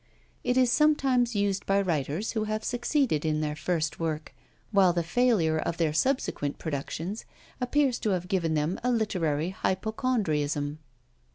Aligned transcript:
It 0.43 0.57
is 0.57 0.71
sometimes 0.71 1.35
used 1.35 1.67
by 1.67 1.79
writers 1.79 2.31
who 2.31 2.45
have 2.45 2.63
succeeded 2.63 3.23
in 3.23 3.39
their 3.41 3.55
first 3.55 3.99
work, 3.99 4.33
while 4.71 4.93
the 4.93 5.03
failure 5.03 5.59
of 5.59 5.77
their 5.77 5.93
subsequent 5.93 6.57
productions 6.57 7.23
appears 7.61 7.99
to 7.99 8.09
have 8.09 8.27
given 8.27 8.55
them 8.55 8.79
a 8.83 8.91
literary 8.91 9.49
hypochondriasm. 9.51 10.79